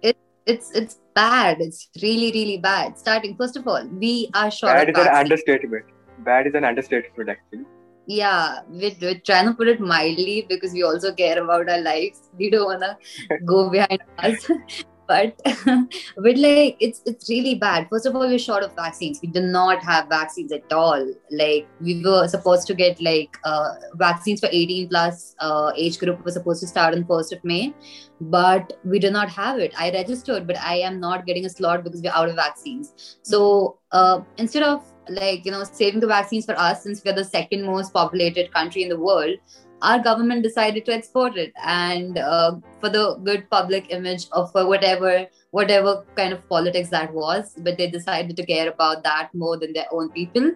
it. 0.00 0.17
It's 0.52 0.71
it's 0.73 0.99
bad. 1.14 1.61
It's 1.61 1.88
really 2.02 2.30
really 2.38 2.59
bad. 2.59 2.99
Starting 2.99 3.37
first 3.37 3.57
of 3.57 3.66
all, 3.66 3.85
we 4.04 4.14
are 4.35 4.50
short. 4.50 4.75
Bad 4.75 4.90
is 4.90 4.99
an 5.07 5.14
understatement. 5.25 5.85
Bad 6.30 6.47
is 6.47 6.54
an 6.54 6.64
understatement, 6.64 7.30
actually 7.37 7.66
yeah 8.07 8.61
we're, 8.69 8.97
we're, 9.00 9.21
trying 9.21 9.47
to 9.47 9.54
put 9.54 9.69
it 9.69 9.80
mildly 9.80 10.47
because 10.49 10.73
we 10.73 10.83
also 10.83 11.12
care 11.14 11.42
about 11.42 11.69
our 11.69 11.80
lives 11.80 12.30
we 12.38 12.50
don't 12.50 12.64
want 12.64 12.83
to 12.83 13.38
go 13.45 13.71
behind 13.71 14.00
us 14.19 14.50
but 15.11 15.40
but 16.25 16.37
like 16.45 16.76
it's 16.87 17.02
it's 17.07 17.29
really 17.29 17.55
bad. 17.55 17.88
First 17.90 18.07
of 18.07 18.17
all 18.17 18.29
we're 18.33 18.43
short 18.47 18.62
of 18.62 18.75
vaccines. 18.76 19.21
We 19.23 19.29
do 19.37 19.40
not 19.40 19.83
have 19.90 20.09
vaccines 20.09 20.52
at 20.52 20.73
all. 20.73 21.07
Like 21.31 21.67
we 21.81 22.02
were 22.05 22.29
supposed 22.29 22.67
to 22.69 22.75
get 22.83 23.00
like 23.00 23.38
uh, 23.45 23.73
vaccines 23.95 24.40
for 24.40 24.49
18 24.52 24.88
plus 24.88 25.35
uh, 25.40 25.73
age 25.76 25.99
group 25.99 26.25
was 26.25 26.35
supposed 26.35 26.61
to 26.61 26.69
start 26.69 26.95
on 26.95 27.05
1st 27.05 27.33
of 27.38 27.45
may 27.45 27.75
but 28.21 28.73
we 28.85 28.99
do 28.99 29.11
not 29.11 29.31
have 29.31 29.59
it. 29.59 29.75
I 29.79 29.90
registered 29.90 30.47
but 30.47 30.59
i 30.59 30.76
am 30.90 31.00
not 31.00 31.26
getting 31.26 31.47
a 31.47 31.50
slot 31.50 31.85
because 31.85 32.02
we're 32.02 32.19
out 32.23 32.29
of 32.29 32.37
vaccines. 32.37 33.19
So 33.23 33.79
uh, 33.93 34.21
instead 34.37 34.62
of 34.62 34.85
like 35.09 35.45
you 35.45 35.50
know 35.50 35.64
saving 35.64 36.00
the 36.00 36.07
vaccines 36.07 36.47
for 36.47 36.57
us 36.67 36.85
since 36.85 37.02
we're 37.05 37.14
the 37.14 37.25
second 37.25 37.64
most 37.64 37.93
populated 37.93 38.52
country 38.52 38.83
in 38.85 38.88
the 38.88 38.99
world 38.99 39.37
our 39.83 39.99
government 39.99 40.43
decided 40.43 40.85
to 40.85 40.93
export 40.93 41.37
it 41.37 41.53
and 41.65 42.19
uh, 42.19 42.57
for 42.81 42.89
the 42.89 43.17
good 43.25 43.49
public 43.51 43.87
image 43.91 44.27
of 44.33 44.51
for 44.53 44.67
whatever 44.67 45.27
whatever 45.51 46.05
kind 46.17 46.33
of 46.33 46.49
politics 46.49 46.91
that 46.91 47.13
was 47.13 47.55
but 47.59 47.79
they 47.79 47.91
decided 47.91 48.37
to 48.37 48.47
care 48.47 48.69
about 48.69 49.03
that 49.03 49.31
more 49.35 49.57
than 49.59 49.73
their 49.73 49.87
own 49.93 50.11
people 50.11 50.51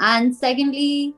and 0.00 0.34
secondly 0.34 1.14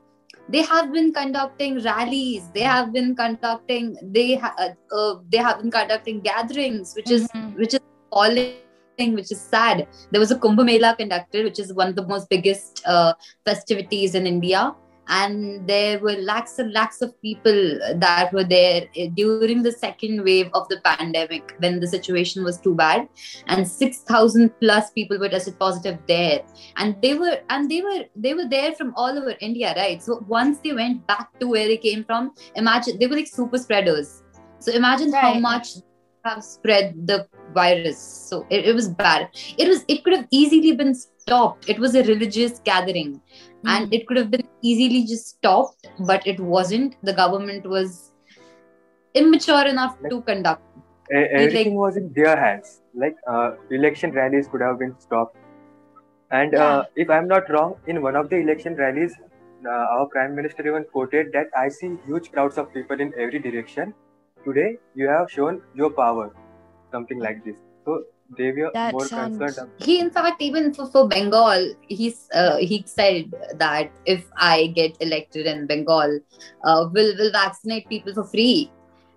they 0.49 0.63
have 0.63 0.93
been 0.93 1.13
conducting 1.13 1.83
rallies 1.83 2.49
they 2.55 2.61
have 2.61 2.93
been 2.93 3.17
conducting 3.17 3.97
they 4.03 4.37
ha- 4.37 4.55
uh, 4.59 4.95
uh, 4.95 5.19
they 5.31 5.39
have 5.39 5.61
been 5.61 5.71
conducting 5.71 6.21
gatherings 6.21 6.95
which 6.95 7.07
mm-hmm. 7.07 7.49
is 7.53 7.59
which 7.59 7.75
is 7.75 7.81
appalling 8.11 8.57
which 8.99 9.31
is 9.31 9.41
sad. 9.41 9.87
There 10.11 10.21
was 10.21 10.31
a 10.31 10.37
Kumbh 10.37 10.65
Mela 10.65 10.97
conducted, 10.97 11.45
which 11.45 11.59
is 11.59 11.73
one 11.75 11.89
of 11.89 11.97
the 11.97 12.07
most 12.07 12.31
biggest 12.31 12.83
uh, 12.87 13.13
festivities 13.45 14.15
in 14.15 14.27
India. 14.27 14.75
And 15.09 15.67
there 15.69 15.99
were 15.99 16.13
lakhs 16.13 16.59
and 16.59 16.73
lakhs 16.73 17.03
of 17.03 17.21
people 17.23 17.79
that 17.95 18.33
were 18.33 18.45
there 18.45 18.89
eh, 18.97 19.09
during 19.15 19.63
the 19.63 19.73
second 19.73 20.25
wave 20.25 20.51
of 20.55 20.69
the 20.69 20.81
pandemic 20.85 21.55
when 21.59 21.81
the 21.81 21.87
situation 21.87 22.45
was 22.45 22.59
too 22.59 22.75
bad. 22.75 23.09
And 23.47 23.67
6,000 23.67 24.51
plus 24.61 24.91
people 24.91 25.19
were 25.19 25.29
tested 25.29 25.59
positive 25.59 25.99
there. 26.07 26.43
And 26.77 27.01
they 27.03 27.15
were, 27.15 27.39
and 27.51 27.71
they 27.71 27.83
were, 27.83 28.05
they 28.15 28.35
were 28.35 28.49
there 28.49 28.73
from 28.73 28.95
all 28.97 29.17
over 29.19 29.35
India, 29.41 29.75
right? 29.77 30.03
So 30.03 30.25
once 30.29 30.59
they 30.59 30.73
went 30.73 31.07
back 31.07 31.39
to 31.41 31.47
where 31.47 31.67
they 31.67 31.77
came 31.77 32.05
from, 32.05 32.33
imagine 32.55 32.99
they 32.99 33.07
were 33.07 33.17
like 33.17 33.29
super 33.29 33.59
spreaders. 33.59 34.23
So 34.59 34.73
imagine 34.73 35.11
right. 35.11 35.35
how 35.35 35.39
much 35.39 35.69
have 36.27 36.45
spread 36.45 37.07
the 37.07 37.27
virus. 37.55 37.99
So 37.99 38.47
it, 38.51 38.67
it 38.67 38.75
was 38.75 38.89
bad. 38.89 39.29
It 39.59 39.69
was 39.69 39.85
it 39.89 40.05
could 40.05 40.15
have 40.15 40.27
easily 40.31 40.73
been 40.73 40.95
stopped. 40.95 41.69
It 41.69 41.79
was 41.79 41.95
a 41.95 42.03
religious 42.05 42.61
gathering. 42.65 43.21
Mm. 43.65 43.71
And 43.71 43.95
it 43.95 44.07
could 44.07 44.17
have 44.17 44.31
been 44.31 44.47
easily 44.63 45.05
just 45.05 45.29
stopped, 45.29 45.87
but 46.01 46.27
it 46.27 46.41
wasn't. 46.41 46.97
The 47.03 47.13
government 47.13 47.67
was 47.67 48.13
immature 49.15 49.67
enough 49.67 49.97
like, 50.01 50.11
to 50.11 50.21
conduct. 50.23 50.63
Everything 51.11 51.69
like, 51.69 51.79
was 51.79 51.97
in 51.97 52.13
their 52.13 52.37
hands. 52.37 52.83
Like 52.95 53.17
uh, 53.27 53.53
election 53.71 54.13
rallies 54.13 54.49
could 54.49 54.61
have 54.61 54.79
been 54.79 54.95
stopped. 54.99 55.37
And 56.31 56.55
uh, 56.55 56.59
yeah. 56.59 56.65
uh, 56.65 56.85
if 56.97 57.11
I'm 57.11 57.29
not 57.29 57.49
wrong, 57.51 57.77
in 57.87 58.03
one 58.03 58.17
of 58.17 58.29
the 58.29 58.37
election 58.37 58.75
rallies, 58.75 59.15
uh, 59.65 59.71
our 59.71 60.07
prime 60.07 60.35
minister 60.35 60.67
even 60.67 60.85
quoted 60.93 61.33
that 61.33 61.47
I 61.57 61.69
see 61.69 61.97
huge 62.07 62.33
crowds 62.33 62.59
of 62.59 62.73
people 62.75 63.01
in 63.01 63.13
every 63.19 63.39
direction 63.39 63.95
today 64.47 64.77
you 64.95 65.09
have 65.09 65.31
shown 65.31 65.61
your 65.75 65.91
power 65.91 66.27
something 66.93 67.19
like 67.19 67.45
this 67.45 67.57
so 67.85 68.03
they 68.37 68.51
were 68.53 68.71
that 68.75 68.93
more 68.93 69.07
sounds... 69.07 69.39
concerned 69.39 69.71
he 69.79 70.01
in 70.01 70.11
fact 70.11 70.43
even 70.43 70.75
for, 70.75 70.87
for 70.87 71.09
bengal 71.09 71.75
he's 71.83 72.29
uh, 72.35 72.57
he 72.57 72.83
said 72.87 73.33
that 73.55 73.91
if 74.05 74.25
i 74.37 74.67
get 74.69 74.97
elected 75.01 75.47
in 75.47 75.67
bengal 75.67 76.19
uh, 76.65 76.89
will 76.93 77.17
will 77.17 77.33
vaccinate 77.33 77.89
people 77.89 78.15
for 78.15 78.25
free. 78.25 78.71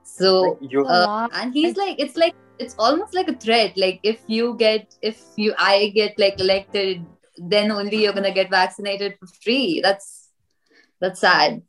So 0.04 0.58
uh, 0.88 1.28
and 1.34 1.54
he's 1.54 1.78
like 1.78 2.00
it's 2.00 2.18
like 2.18 2.36
it's 2.58 2.76
almost 2.78 3.14
like 3.14 3.28
a 3.28 3.36
threat. 3.36 3.78
Like 3.78 4.00
if 4.04 4.22
you 4.28 4.56
get 4.58 4.96
if 5.02 5.22
you 5.36 5.54
i 5.58 5.92
get 5.96 6.20
like 6.20 6.40
elected 6.40 7.06
then 7.38 7.72
only 7.72 8.04
you're 8.04 8.14
gonna 8.14 8.34
get 8.34 8.50
vaccinated 8.50 9.18
for 9.20 9.28
free. 9.44 9.82
That's 9.82 10.30
that's 11.00 11.20
sad. 11.22 11.62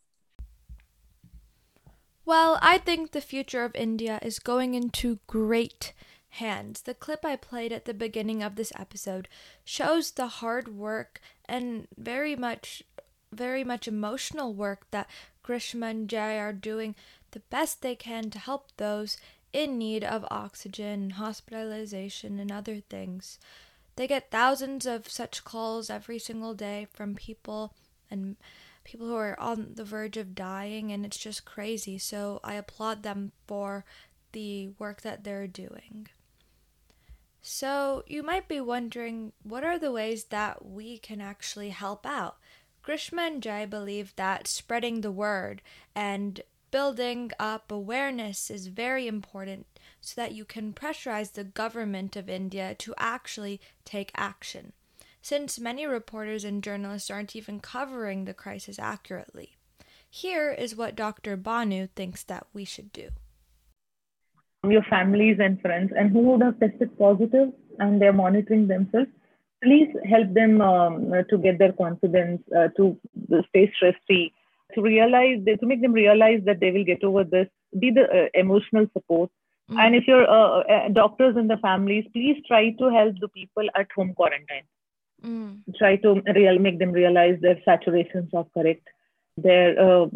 Well, 2.25 2.59
I 2.63 2.79
think 2.79 3.11
the 3.11 3.21
future 3.21 3.65
of 3.65 3.75
India 3.75 4.19
is 4.23 4.39
going 4.39 4.75
into 4.75 5.19
great 5.27 5.93
hands. 6.31 6.83
The 6.83 6.95
clip 6.95 7.25
I 7.25 7.37
played 7.37 7.73
at 7.73 7.85
the 7.85 7.95
beginning 7.95 8.43
of 8.43 8.57
this 8.57 8.73
episode 8.79 9.29
shows 9.65 10.13
the 10.13 10.29
hard 10.29 10.69
work 10.69 11.21
and 11.47 11.89
very 11.97 12.37
much 12.37 12.83
very 13.33 13.63
much 13.63 13.87
emotional 13.87 14.53
work 14.53 14.91
that 14.91 15.09
Grishma 15.45 15.91
and 15.91 16.09
Jay 16.09 16.39
are 16.39 16.53
doing 16.53 16.97
the 17.31 17.41
best 17.41 17.81
they 17.81 17.95
can 17.95 18.29
to 18.31 18.39
help 18.39 18.73
those 18.77 19.17
in 19.53 19.79
need 19.79 20.05
of 20.05 20.27
oxygen, 20.31 21.11
hospitalization, 21.11 22.39
and 22.39 22.51
other 22.51 22.81
things. 22.81 23.39
They 23.97 24.07
get 24.07 24.31
thousands 24.31 24.87
of 24.87 25.09
such 25.09 25.45
calls 25.45 25.91
every 25.91 26.19
single 26.19 26.55
day 26.55 26.87
from 26.93 27.15
people 27.15 27.75
and 28.11 28.37
people 28.85 29.07
who 29.07 29.17
are 29.17 29.39
on 29.39 29.75
the 29.75 29.85
verge 29.85 30.17
of 30.17 30.35
dying, 30.35 30.91
and 30.91 31.05
it's 31.05 31.19
just 31.19 31.45
crazy. 31.45 31.99
So 31.99 32.41
I 32.43 32.55
applaud 32.55 33.03
them 33.03 33.33
for 33.47 33.85
the 34.33 34.71
work 34.79 35.03
that 35.03 35.25
they're 35.25 35.47
doing. 35.47 36.09
So, 37.43 38.05
you 38.07 38.23
might 38.23 38.49
be 38.49 38.61
wondering 38.61 39.33
what 39.43 39.65
are 39.65 39.79
the 39.79 39.93
ways 39.93 40.25
that 40.25 40.65
we 40.67 40.99
can 40.99 41.21
actually 41.21 41.71
help 41.71 42.05
out? 42.05 42.37
Grishma 42.85 43.27
and 43.27 43.43
Jay 43.43 43.65
believe 43.65 44.15
that 44.17 44.47
spreading 44.47 45.01
the 45.01 45.13
word 45.13 45.63
and 45.95 46.43
building 46.71 47.31
up 47.39 47.71
awareness 47.71 48.51
is 48.51 48.69
very 48.69 49.07
important 49.07 49.67
so 50.01 50.21
that 50.21 50.33
you 50.33 50.45
can 50.45 50.73
pressurize 50.73 51.33
the 51.33 51.45
government 51.45 52.17
of 52.17 52.29
India 52.29 52.75
to 52.77 52.95
actually 52.97 53.61
take 53.85 54.13
action, 54.15 54.73
since 55.21 55.59
many 55.59 55.87
reporters 55.87 56.45
and 56.45 56.63
journalists 56.63 57.11
aren't 57.11 57.37
even 57.37 57.61
covering 57.61 58.25
the 58.25 58.35
crisis 58.35 58.79
accurately. 58.79 59.57
Here 60.09 60.51
is 60.51 60.77
what 60.77 60.97
Dr. 60.97 61.37
Banu 61.37 61.87
thinks 61.87 62.23
that 62.25 62.47
we 62.53 62.65
should 62.65 62.93
do. 62.93 63.11
Your 64.69 64.83
families 64.85 65.39
and 65.41 65.61
friends, 65.61 65.93
and 65.97 66.11
who 66.11 66.21
would 66.21 66.43
have 66.43 66.61
tested 66.61 66.97
positive 66.99 67.49
and 67.79 68.01
they're 68.01 68.13
monitoring 68.13 68.69
themselves, 68.69 69.09
please 69.63 69.89
help 70.09 70.33
them 70.35 70.61
um, 70.61 71.13
to 71.31 71.39
get 71.39 71.59
their 71.59 71.73
confidence, 71.73 72.43
uh, 72.57 72.69
to 72.77 72.97
stay 73.49 73.73
stress 73.75 73.95
free, 74.07 74.33
to 74.75 74.83
realize, 74.83 75.39
to 75.45 75.67
make 75.67 75.81
them 75.81 75.93
realize 75.93 76.41
that 76.45 76.61
they 76.61 76.71
will 76.71 76.85
get 76.85 77.03
over 77.03 77.25
this, 77.25 77.49
be 77.79 77.91
the 77.91 78.05
uh, 78.05 78.29
emotional 78.35 78.87
support 78.93 79.31
Mm. 79.71 79.79
And 79.79 79.95
if 79.95 80.05
you're 80.07 80.29
uh, 80.29 80.61
uh, 80.61 80.89
doctors 80.89 81.37
in 81.37 81.47
the 81.47 81.57
families, 81.59 82.05
please 82.13 82.43
try 82.47 82.71
to 82.71 82.91
help 82.91 83.15
the 83.21 83.29
people 83.29 83.69
at 83.77 83.87
home 83.95 84.15
quarantine. 84.15 84.67
Mm. 85.25 85.63
Try 85.79 85.97
to 85.97 86.21
real 86.35 86.59
make 86.59 86.79
them 86.79 86.93
realize 86.93 87.39
their 87.41 87.61
saturations 87.67 88.35
are 88.35 88.47
correct, 88.55 88.89
their 89.43 89.79
uh, 89.79 90.07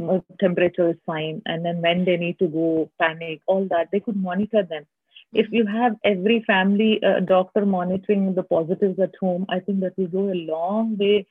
temperature 0.41 0.91
is 0.91 0.97
fine, 1.07 1.43
and 1.47 1.65
then 1.65 1.81
when 1.81 2.05
they 2.05 2.17
need 2.17 2.39
to 2.39 2.49
go 2.49 2.91
panic, 3.01 3.41
all 3.47 3.67
that 3.71 3.89
they 3.93 4.01
could 4.01 4.17
monitor 4.17 4.63
them. 4.63 4.87
If 5.33 5.49
you 5.51 5.67
have 5.67 5.97
every 6.05 6.43
family 6.47 7.03
uh, 7.03 7.21
doctor 7.21 7.67
monitoring 7.67 8.35
the 8.35 8.45
positives 8.45 8.99
at 9.01 9.15
home, 9.21 9.47
I 9.49 9.61
think 9.61 9.81
that 9.81 9.99
will 9.99 10.07
go 10.07 10.33
a 10.33 10.41
long 10.53 10.97
way 10.97 11.27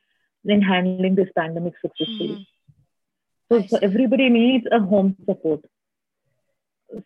in 0.45 0.61
handling 0.61 1.15
this 1.15 1.29
pandemic 1.35 1.73
successfully. 1.81 2.45
Mm. 2.45 2.47
So, 3.49 3.67
so 3.67 3.79
everybody 3.81 4.29
needs 4.29 4.65
a 4.71 4.79
home 4.79 5.15
support 5.25 5.63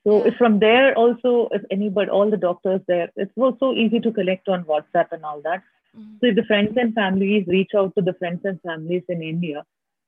so 0.04 0.26
yeah. 0.26 0.32
from 0.38 0.60
there 0.60 0.96
also 0.96 1.48
if 1.52 1.62
anybody 1.72 2.10
all 2.10 2.30
the 2.30 2.38
doctors 2.38 2.82
there 2.88 3.10
it's 3.16 3.34
so 3.36 3.74
easy 3.74 4.00
to 4.00 4.12
collect 4.12 4.48
on 4.50 4.64
whatsapp 4.64 5.12
and 5.12 5.24
all 5.24 5.42
that 5.42 5.62
mm-hmm. 5.98 6.16
so 6.20 6.28
if 6.28 6.36
the 6.36 6.44
friends 6.44 6.76
and 6.76 6.94
families 6.94 7.46
reach 7.48 7.72
out 7.76 7.94
to 7.96 8.02
the 8.02 8.14
friends 8.14 8.42
and 8.44 8.62
families 8.62 9.04
in 9.10 9.22
india 9.22 9.64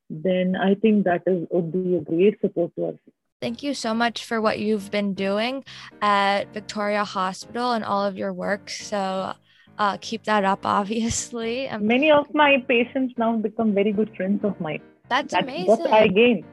then 0.09 0.55
i 0.55 0.73
think 0.75 1.05
that 1.05 1.21
is 1.25 1.47
would 1.51 1.71
be 1.71 1.95
a 1.95 2.01
great 2.01 2.39
support 2.41 2.73
to 2.75 2.87
us 2.87 2.95
Thank 3.41 3.63
you 3.63 3.73
so 3.73 3.93
much 3.93 4.25
for 4.25 4.41
what 4.41 4.59
you've 4.59 4.91
been 4.91 5.13
doing 5.13 5.63
at 6.01 6.53
Victoria 6.53 7.05
Hospital 7.05 7.71
and 7.71 7.85
all 7.85 8.03
of 8.03 8.17
your 8.17 8.33
work. 8.33 8.69
So 8.69 9.33
uh, 9.77 9.97
keep 10.01 10.25
that 10.25 10.43
up, 10.43 10.65
obviously. 10.65 11.69
Um, 11.69 11.87
Many 11.87 12.11
of 12.11 12.27
my 12.33 12.63
patients 12.67 13.13
now 13.17 13.37
become 13.37 13.73
very 13.73 13.93
good 13.93 14.13
friends 14.17 14.43
of 14.43 14.59
mine. 14.59 14.81
That's, 15.07 15.31
that's 15.31 15.43
amazing. 15.43 15.67
What 15.67 15.89
I 15.89 16.07
gain. 16.07 16.45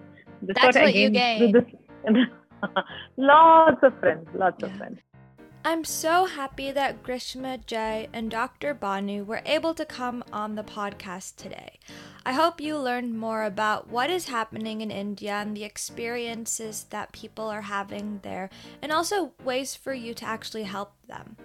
That's, 0.42 0.60
that's 0.60 0.76
what, 0.76 0.84
what 0.84 0.94
you 0.94 1.10
gain. 1.10 1.54
lots 3.16 3.82
of 3.82 3.98
friends, 3.98 4.28
lots 4.34 4.62
of 4.62 4.70
friends. 4.76 5.00
I'm 5.66 5.82
so 5.82 6.26
happy 6.26 6.70
that 6.70 7.02
Grishma, 7.02 7.66
Jay, 7.66 8.08
and 8.12 8.30
Dr. 8.30 8.72
Banu 8.72 9.24
were 9.24 9.42
able 9.44 9.74
to 9.74 9.84
come 9.84 10.22
on 10.32 10.54
the 10.54 10.62
podcast 10.62 11.34
today. 11.34 11.80
I 12.24 12.34
hope 12.34 12.60
you 12.60 12.78
learned 12.78 13.18
more 13.18 13.42
about 13.42 13.88
what 13.90 14.08
is 14.08 14.28
happening 14.28 14.80
in 14.80 14.92
India 14.92 15.32
and 15.32 15.56
the 15.56 15.64
experiences 15.64 16.86
that 16.90 17.10
people 17.10 17.48
are 17.48 17.62
having 17.62 18.20
there, 18.22 18.48
and 18.80 18.92
also 18.92 19.32
ways 19.42 19.74
for 19.74 19.92
you 19.92 20.14
to 20.14 20.24
actually 20.24 20.62
help 20.62 20.92
them. 21.08 21.36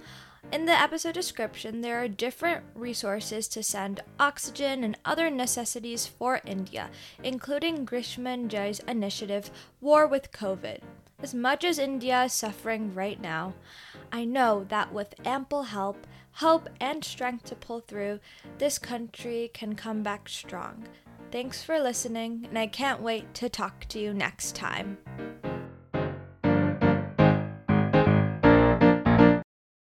In 0.52 0.68
the 0.68 0.80
episode 0.80 1.16
description, 1.16 1.82
there 1.82 2.00
are 2.04 2.08
different 2.08 2.64
resources 2.76 3.48
to 3.48 3.64
send 3.64 4.02
oxygen 4.20 4.84
and 4.84 5.00
other 5.04 5.32
necessities 5.32 6.06
for 6.06 6.42
India, 6.46 6.92
including 7.24 7.88
Grishma 7.88 8.48
Jay's 8.48 8.82
initiative, 8.82 9.50
War 9.80 10.06
with 10.06 10.32
COVID. 10.32 10.82
As 11.24 11.36
much 11.36 11.64
as 11.64 11.78
India 11.78 12.24
is 12.24 12.34
suffering 12.34 12.96
right 12.96 13.22
now, 13.22 13.54
I 14.12 14.26
know 14.26 14.66
that 14.70 14.94
with 14.94 15.14
ample 15.26 15.64
help, 15.64 16.08
hope, 16.34 16.70
and 16.80 17.04
strength 17.04 17.46
to 17.46 17.56
pull 17.56 17.80
through, 17.80 18.20
this 18.58 18.78
country 18.78 19.50
can 19.54 19.76
come 19.76 20.04
back 20.04 20.28
strong. 20.28 20.88
Thanks 21.32 21.64
for 21.64 21.80
listening, 21.80 22.46
and 22.50 22.60
I 22.60 22.68
can't 22.68 23.02
wait 23.02 23.34
to 23.36 23.50
talk 23.50 23.86
to 23.90 24.00
you 24.00 24.14
next 24.14 24.56
time. 24.56 24.98